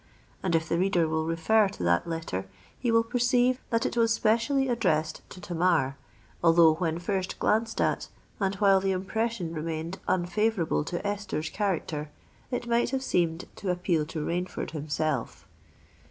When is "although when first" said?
6.43-7.37